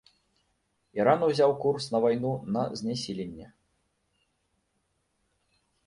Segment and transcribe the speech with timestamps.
[0.99, 3.53] Іран ўзяў курс на вайну на знясіленне.